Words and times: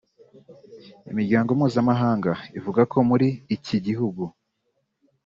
Imiryango 1.11 1.49
mpuzamahanga 1.59 2.31
ivuga 2.57 2.81
ko 2.91 2.97
muriiki 3.07 3.75
gihugu 3.87 4.23